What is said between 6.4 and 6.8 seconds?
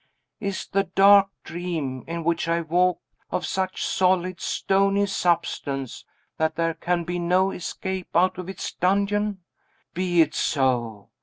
there